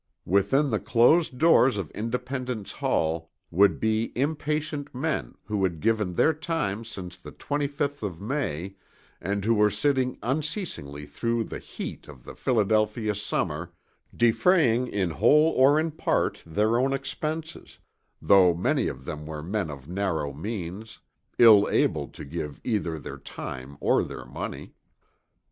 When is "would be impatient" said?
3.51-4.95